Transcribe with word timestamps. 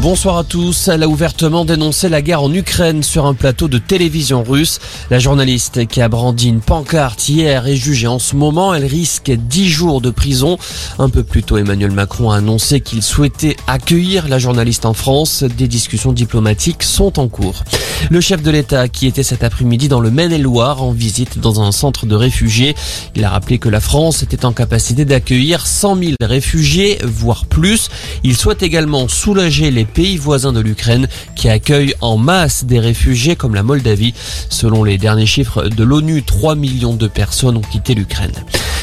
Bonsoir 0.00 0.38
à 0.38 0.44
tous. 0.44 0.86
Elle 0.86 1.02
a 1.02 1.08
ouvertement 1.08 1.64
dénoncé 1.64 2.08
la 2.08 2.22
guerre 2.22 2.44
en 2.44 2.54
Ukraine 2.54 3.02
sur 3.02 3.26
un 3.26 3.34
plateau 3.34 3.66
de 3.66 3.78
télévision 3.78 4.44
russe. 4.44 4.78
La 5.10 5.18
journaliste 5.18 5.88
qui 5.88 6.00
a 6.00 6.08
brandi 6.08 6.48
une 6.48 6.60
pancarte 6.60 7.28
hier 7.28 7.66
est 7.66 7.74
jugée 7.74 8.06
en 8.06 8.20
ce 8.20 8.36
moment. 8.36 8.72
Elle 8.72 8.84
risque 8.84 9.32
10 9.32 9.68
jours 9.68 10.00
de 10.00 10.10
prison. 10.10 10.56
Un 11.00 11.08
peu 11.08 11.24
plus 11.24 11.42
tôt, 11.42 11.56
Emmanuel 11.56 11.90
Macron 11.90 12.30
a 12.30 12.36
annoncé 12.36 12.80
qu'il 12.80 13.02
souhaitait 13.02 13.56
accueillir 13.66 14.28
la 14.28 14.38
journaliste 14.38 14.86
en 14.86 14.94
France. 14.94 15.42
Des 15.42 15.66
discussions 15.66 16.12
diplomatiques 16.12 16.84
sont 16.84 17.18
en 17.18 17.26
cours. 17.26 17.64
Le 18.08 18.20
chef 18.20 18.40
de 18.40 18.52
l'État 18.52 18.86
qui 18.86 19.08
était 19.08 19.24
cet 19.24 19.42
après-midi 19.42 19.88
dans 19.88 20.00
le 20.00 20.12
Maine-et-Loire 20.12 20.80
en 20.80 20.92
visite 20.92 21.40
dans 21.40 21.60
un 21.60 21.72
centre 21.72 22.06
de 22.06 22.14
réfugiés. 22.14 22.76
Il 23.16 23.24
a 23.24 23.30
rappelé 23.30 23.58
que 23.58 23.68
la 23.68 23.80
France 23.80 24.22
était 24.22 24.44
en 24.44 24.52
capacité 24.52 25.04
d'accueillir 25.04 25.66
100 25.66 25.96
000 25.96 26.12
réfugiés, 26.22 26.98
voire 27.02 27.46
plus. 27.46 27.90
Il 28.22 28.36
souhaite 28.36 28.62
également 28.62 29.08
soulager 29.08 29.72
les 29.72 29.87
pays 29.88 30.16
voisins 30.16 30.52
de 30.52 30.60
l'Ukraine 30.60 31.08
qui 31.34 31.48
accueillent 31.48 31.94
en 32.00 32.16
masse 32.16 32.64
des 32.64 32.78
réfugiés 32.78 33.36
comme 33.36 33.54
la 33.54 33.62
Moldavie. 33.62 34.14
Selon 34.48 34.84
les 34.84 34.98
derniers 34.98 35.26
chiffres 35.26 35.64
de 35.64 35.84
l'ONU, 35.84 36.22
3 36.22 36.54
millions 36.54 36.94
de 36.94 37.08
personnes 37.08 37.56
ont 37.56 37.62
quitté 37.62 37.94
l'Ukraine. 37.94 38.32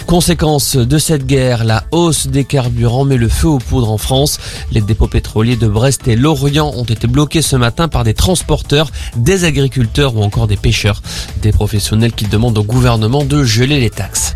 Conséquence 0.05 0.75
de 0.75 0.97
cette 0.99 1.25
guerre, 1.25 1.63
la 1.63 1.85
hausse 1.91 2.27
des 2.27 2.43
carburants 2.43 3.05
met 3.05 3.17
le 3.17 3.27
feu 3.27 3.47
aux 3.47 3.59
poudres 3.59 3.91
en 3.91 3.97
France. 3.97 4.37
Les 4.71 4.81
dépôts 4.81 5.07
pétroliers 5.07 5.55
de 5.55 5.67
Brest 5.67 6.07
et 6.07 6.15
Lorient 6.15 6.71
ont 6.75 6.83
été 6.83 7.07
bloqués 7.07 7.41
ce 7.41 7.55
matin 7.55 7.87
par 7.87 8.03
des 8.03 8.13
transporteurs, 8.13 8.91
des 9.15 9.45
agriculteurs 9.45 10.15
ou 10.15 10.21
encore 10.21 10.47
des 10.47 10.57
pêcheurs. 10.57 11.01
Des 11.41 11.51
professionnels 11.51 12.13
qui 12.13 12.25
demandent 12.25 12.57
au 12.57 12.63
gouvernement 12.63 13.23
de 13.23 13.43
geler 13.43 13.79
les 13.79 13.89
taxes. 13.89 14.35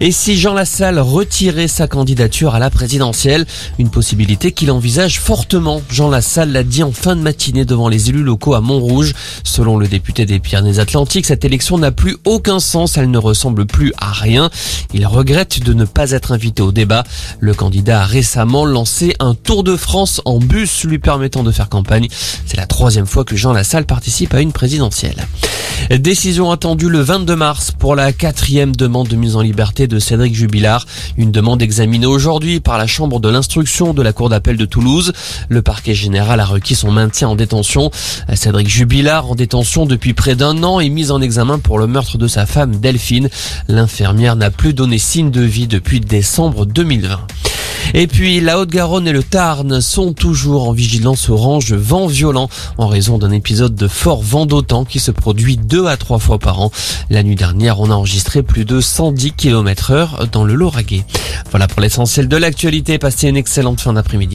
Et 0.00 0.12
si 0.12 0.38
Jean 0.38 0.54
Lassalle 0.54 1.00
retirait 1.00 1.66
sa 1.66 1.88
candidature 1.88 2.54
à 2.54 2.60
la 2.60 2.70
présidentielle, 2.70 3.46
une 3.80 3.90
possibilité 3.90 4.52
qu'il 4.52 4.70
envisage 4.70 5.18
fortement. 5.18 5.82
Jean 5.90 6.08
Lassalle 6.08 6.52
l'a 6.52 6.62
dit 6.62 6.84
en 6.84 6.92
fin 6.92 7.16
de 7.16 7.20
matinée 7.20 7.64
devant 7.64 7.88
les 7.88 8.08
élus 8.08 8.22
locaux 8.22 8.54
à 8.54 8.60
Montrouge. 8.60 9.12
Selon 9.42 9.76
le 9.76 9.88
député 9.88 10.24
des 10.24 10.38
Pyrénées-Atlantiques, 10.38 11.26
cette 11.26 11.44
élection 11.44 11.78
n'a 11.78 11.90
plus 11.90 12.16
aucun 12.24 12.60
sens, 12.60 12.96
elle 12.96 13.10
ne 13.10 13.18
ressemble 13.18 13.66
plus 13.66 13.92
à 13.98 14.12
rien. 14.12 14.50
Il 14.94 15.04
regrette 15.04 15.64
de 15.64 15.72
ne 15.72 15.84
pas 15.84 16.12
être 16.12 16.30
invité 16.30 16.62
au 16.62 16.70
débat. 16.70 17.02
Le 17.40 17.52
candidat 17.52 18.02
a 18.02 18.06
récemment 18.06 18.64
lancé 18.64 19.14
un 19.18 19.34
tour 19.34 19.64
de 19.64 19.76
France 19.76 20.20
en 20.24 20.38
bus 20.38 20.84
lui 20.84 21.00
permettant 21.00 21.42
de 21.42 21.50
faire 21.50 21.68
campagne. 21.68 22.06
C'est 22.46 22.56
la 22.56 22.66
troisième 22.66 23.06
fois 23.06 23.24
que 23.24 23.34
Jean 23.34 23.52
Lassalle 23.52 23.84
participe 23.84 24.32
à 24.34 24.40
une 24.40 24.52
présidentielle. 24.52 25.26
Décision 25.96 26.50
attendue 26.50 26.90
le 26.90 27.00
22 27.00 27.34
mars 27.34 27.70
pour 27.70 27.96
la 27.96 28.12
quatrième 28.12 28.76
demande 28.76 29.08
de 29.08 29.16
mise 29.16 29.36
en 29.36 29.40
liberté 29.40 29.86
de 29.86 29.98
Cédric 29.98 30.34
Jubilard. 30.34 30.84
Une 31.16 31.32
demande 31.32 31.62
examinée 31.62 32.06
aujourd'hui 32.06 32.60
par 32.60 32.76
la 32.76 32.86
Chambre 32.86 33.20
de 33.20 33.28
l'instruction 33.30 33.94
de 33.94 34.02
la 34.02 34.12
Cour 34.12 34.28
d'appel 34.28 34.58
de 34.58 34.66
Toulouse. 34.66 35.14
Le 35.48 35.62
parquet 35.62 35.94
général 35.94 36.40
a 36.40 36.44
requis 36.44 36.74
son 36.74 36.90
maintien 36.90 37.28
en 37.28 37.36
détention. 37.36 37.90
Cédric 38.34 38.68
Jubilard, 38.68 39.30
en 39.30 39.34
détention 39.34 39.86
depuis 39.86 40.12
près 40.12 40.36
d'un 40.36 40.62
an, 40.62 40.78
est 40.78 40.90
mis 40.90 41.10
en 41.10 41.22
examen 41.22 41.58
pour 41.58 41.78
le 41.78 41.86
meurtre 41.86 42.18
de 42.18 42.28
sa 42.28 42.44
femme 42.44 42.76
Delphine. 42.76 43.30
L'infirmière 43.66 44.36
n'a 44.36 44.50
plus 44.50 44.74
donné 44.74 44.98
signe 44.98 45.30
de 45.30 45.40
vie 45.40 45.68
depuis 45.68 46.00
décembre 46.00 46.66
2020. 46.66 47.18
Et 47.94 48.06
puis 48.06 48.40
la 48.40 48.58
Haute-Garonne 48.58 49.08
et 49.08 49.12
le 49.12 49.22
Tarn 49.22 49.80
sont 49.80 50.12
toujours 50.12 50.68
en 50.68 50.72
vigilance 50.72 51.28
orange 51.30 51.72
vent 51.72 52.06
violent 52.06 52.48
en 52.76 52.86
raison 52.86 53.18
d'un 53.18 53.30
épisode 53.30 53.74
de 53.74 53.88
fort 53.88 54.22
vent 54.22 54.46
d'autant 54.46 54.84
qui 54.84 55.00
se 55.00 55.10
produit 55.10 55.56
deux 55.56 55.86
à 55.86 55.96
trois 55.96 56.18
fois 56.18 56.38
par 56.38 56.60
an. 56.60 56.70
La 57.08 57.22
nuit 57.22 57.36
dernière, 57.36 57.80
on 57.80 57.90
a 57.90 57.94
enregistré 57.94 58.42
plus 58.42 58.64
de 58.64 58.80
110 58.80 59.32
km 59.32 59.90
heure 59.92 60.28
dans 60.30 60.44
le 60.44 60.54
Lauragais. 60.54 61.04
Voilà 61.50 61.66
pour 61.66 61.80
l'essentiel 61.80 62.28
de 62.28 62.36
l'actualité. 62.36 62.98
Passez 62.98 63.28
une 63.28 63.36
excellente 63.36 63.80
fin 63.80 63.94
d'après-midi. 63.94 64.26